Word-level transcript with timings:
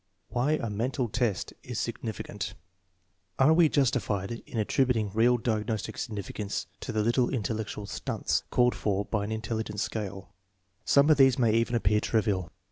Why 0.29 0.53
a 0.53 0.67
mental 0.71 1.09
test 1.09 1.53
is 1.61 1.79
significant 1.79 2.55
Are 3.37 3.53
we 3.53 3.69
justified 3.69 4.31
in 4.31 4.57
attributing 4.57 5.11
real 5.13 5.37
diagnostic 5.37 5.95
significance 5.99 6.65
to 6.79 6.91
the 6.91 7.03
little 7.03 7.29
intellectual 7.29 7.85
"stunts" 7.85 8.41
called 8.49 8.73
for 8.73 9.05
by 9.05 9.25
an 9.25 9.31
intelligence 9.31 9.83
scale? 9.83 10.33
Some 10.85 11.11
of 11.11 11.17
these 11.17 11.37
may 11.37 11.53
even 11.53 11.75
appear 11.75 11.99
trivial. 11.99 12.49